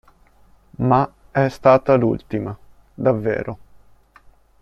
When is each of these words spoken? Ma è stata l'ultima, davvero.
Ma 0.77 1.13
è 1.29 1.47
stata 1.49 1.93
l'ultima, 1.93 2.57
davvero. 2.91 3.57